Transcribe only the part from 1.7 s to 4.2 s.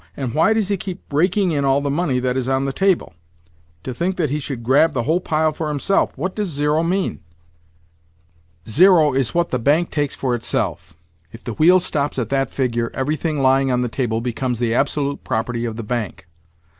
the money that is on the table? To think